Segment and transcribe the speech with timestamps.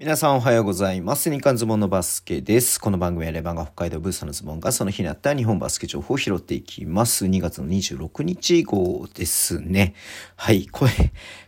[0.00, 1.28] 皆さんおはようございます。
[1.28, 2.80] 日刊ズボンのバスケです。
[2.80, 7.26] この番組はレバンが北海道ブースのズボンがその日にあった日本バスケ情報を拾っていきます。
[7.26, 9.94] 2月の26日号ですね。
[10.36, 10.88] はい、声、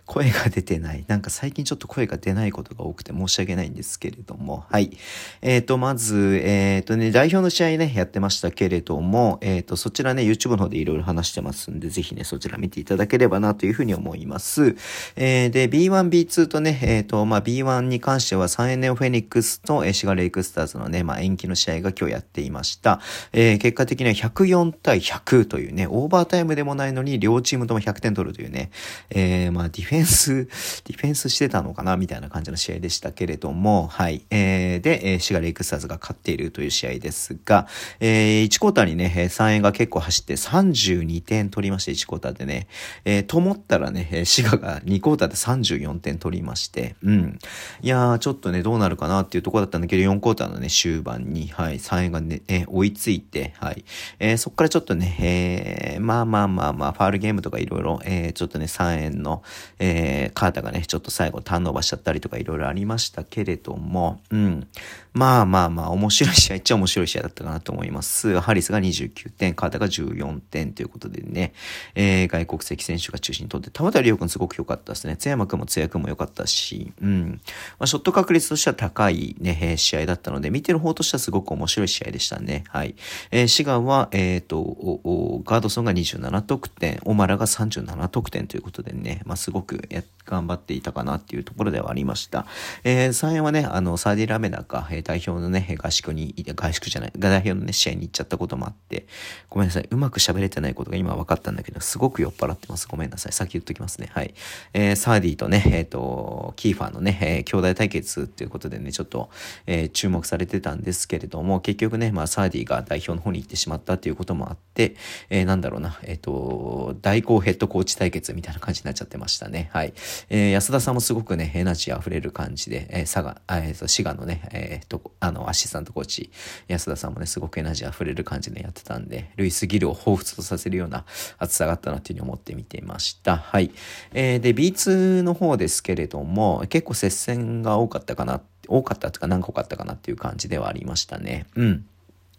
[0.04, 1.04] 声が出てない。
[1.06, 4.64] なんか最近ちょっと声が出ないことが多くて申し訳ないんですけれども。
[4.69, 4.98] はい。
[5.42, 14.74] えっ、ー、と、まず、えっ、ー、とね、代表の試合ね、やってましたけれども、えっ、ー、と、そちらね、YouTube の方でいろいろ話してますんで、ぜひね、そちら見ていただければなというふうに思います。
[15.14, 23.00] えー、で、B1、B2 とね、えっ、と、まあ、B1 に関しては3円ネオフェニックスと、えシガレイクスターズのね、まあ、延期の試合が今日やっていました。
[23.32, 28.70] えー結果的には104対100というね、オーバータイムでもないのに、両チームとも100点取るというね、
[29.10, 34.24] えーまあ、ディフェンス、ディフェンスしてたのかなみたいな感じの試合でしたけれども、はい。
[34.30, 37.66] えー、で、えー、シガレイクスターズが勝っているという試合ですが、
[38.00, 42.66] えー、1クォーターにね、3円が結構走って32点取りまして、1クォーターでね、
[43.04, 47.38] えー、と思ったらね、シガが2クォーターで34点取りまして、うん。
[47.82, 53.84] いやー、ちょょっとね、どうなるかなっていうところだったんだけど、4クォーターのね、終盤に、はい、3円がね、え、追いついて、はい。
[54.18, 59.42] えー、そっからちょっとね、えー、まあまあまあまあ、ファールゲームとかいろいろ、えー、ちょっとね、3円の、
[59.78, 64.67] えー、カータががね、ちょっと最後ターンオーバーしちゃったりとかいろいろありましたけれども、うん。
[65.12, 68.41] まあまあまあ、面白い試合っちゃ面白い試合だったかなと思います。
[68.41, 71.53] ハリスが29点、カータが14点ということでね、
[71.94, 75.17] えー、外国籍選手が中心にとって、玉田畑亮君すごく良かったですね。
[75.17, 77.41] 津山君も津谷君も良かったし、うん。
[77.78, 82.65] まあ、ショット確率としては高いね、試合だったので、見てる方としてはすごく面白い試合でしたね。
[82.69, 82.95] はい。
[83.31, 89.89] えー、滋賀は、えっ、ー、と、ガードソンが27得点、オマラが37得点ということでね、まあ、すごく
[90.27, 92.47] 頑張っていたかなっていうところではありました。
[92.85, 99.07] えー、3円はね、あの、サーディ・ラメナが、えー、代表のね、合宿に、合宿じゃない、代表のね、試合に行っちゃったこともあって、
[99.49, 102.87] ごめんなさい、うまく喋れてないことが今分かったんだけど、すごく酔っ払ってます。
[102.87, 103.33] ごめんなさい。
[103.33, 104.11] 先言っときますね。
[104.12, 104.34] はい。
[104.75, 109.30] えー、サーディとね、えっ、ー、と、キーファーのね、えー、兄弟対決っていうことでね、ちょっと、
[109.66, 114.97] えー、注目されてたんですけれども、結局ね、まあ、サーディが代表の方に行ってしまったっていうこともあって、
[115.28, 119.70] えー、なんだろうな、えっ、ー、と、代行ヘッドコーチ対決みたいな感じになっちゃってましたね。
[119.72, 119.94] はい。
[120.28, 126.31] えー、安田さんもすごくね、エナジー溢れる感じで、えー、佐賀、えー、と、滋賀のね、えー、と、あの、アシスタントコーチ、
[126.69, 131.04] 安田さんもね、すごくエナジー溢れる感じでやってたんで、ルイス・ギルを彷彿とさせるような
[131.38, 133.37] 熱さがあったなっていうふうに思って見ていました。
[133.37, 133.70] はい。
[134.12, 141.47] えー、で、B2 の方ですけれども、結構接戦が多かったかな、多かったとか何個かあったかなっていう感じではありましたね。
[141.55, 141.87] うん。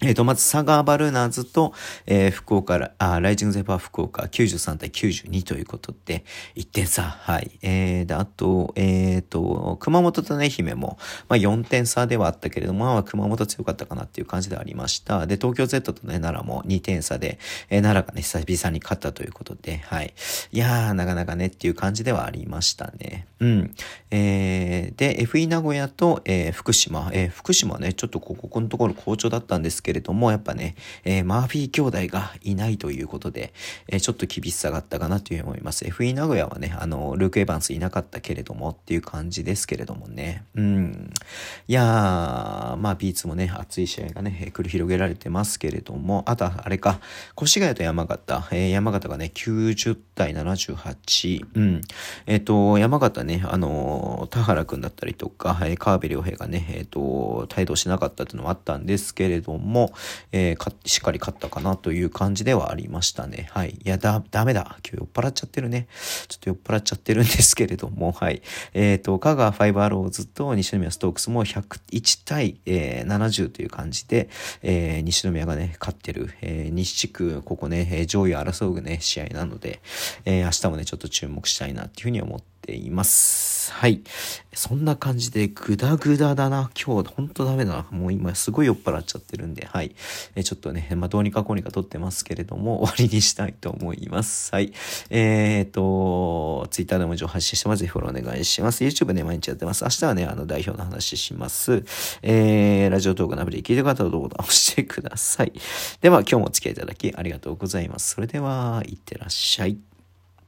[0.03, 1.73] えっ、ー、と、まず、サガーバルーナーズと、
[2.07, 6.25] えー、福岡あ、ライジングゼパー福岡93対92ということで、
[6.55, 7.03] 1点差。
[7.03, 7.51] はい。
[7.61, 10.97] えー、で、あと、えっ、ー、と、熊本とね、姫も、
[11.29, 15.27] まあ、4点差ではあったけれども、まあ、熊本強かったかなっていう感じでありました。
[15.27, 17.37] で、東京 Z とね、奈良も2点差で、
[17.69, 20.15] えー、奈良がね、久々に勝ったということで、はい。
[20.51, 23.27] いやー、なかなかねっていう感じではありましたね。
[23.39, 23.75] うん。
[24.09, 33.53] えー、で、FE 名古屋と、えー、福島、えー、福島ね、ちょっとここのところ好調だったんですけど、けれども、やっぱね、えー、マーフィー兄弟がいないということで、
[33.87, 35.83] えー、ちょっと厳しさがあったかなというふうに思います。
[35.83, 40.45] FE 名古屋はね、あの、ルーク・エヴァンスいなかったけれどもっていう感じですけれどもね。
[40.55, 41.13] うん。
[41.67, 47.01] いやー、まあ、ビーツもね、熱い試合がね、繰り広げられてますけれども、あとはあれか、
[47.41, 51.81] 越谷と山形、えー、山形がね、90対78、うん。
[52.27, 59.93] えっ、ー、と、山形ね、あの、田原くんだったりとか、えー、川辺良平がね、えっ、ー、と、帯同しなかったっていうのはあったんですけれども、も、
[60.31, 63.49] えー、しっかり勝ったかなという感じではありましたね。
[63.51, 63.71] はい。
[63.71, 64.77] いや、だ、ダメだ。
[64.85, 65.87] 今日酔っ払っちゃってるね。
[66.27, 68.41] ちょっと酔っ払っちゃってるんですけれども、はい。
[68.73, 74.29] えっ、ー、と、香川ファイバーローズと西宮ストークスも101対、えー、70という感じで、
[74.61, 76.33] えー、西宮がね、勝ってる。
[76.41, 79.81] えー、西地区、ここね、上位を争うね、試合なので、
[80.25, 83.71] えー、明日もね、ちょっと注目したいなっていうふうに思ってています。
[83.73, 84.01] はい。
[84.53, 86.69] そんな感じでグダグダだな。
[86.75, 87.85] 今日ほんとダメだな。
[87.89, 89.95] もう今すごい酔っ払っちゃってるんで、はい。
[90.35, 94.51] えちょっとね、まあ、どうにかこうにか撮ってますけれども、 終わりにしたいと思います。
[94.53, 94.73] はい。
[95.09, 97.79] えー、っと、Twitter でも情報発信してます。
[97.79, 98.83] ぜひフォローお願いします。
[98.83, 99.83] YouTube ね、毎日やってます。
[99.83, 101.83] 明日はね、あの、代表の話します。
[102.21, 105.53] えー、ラジオトークのアプリ聞いてる方はどうぞ押してください。
[106.01, 108.15] では、今日もお付き合いいただきありがとうございます。
[108.15, 109.90] それでは、いってらっしゃい。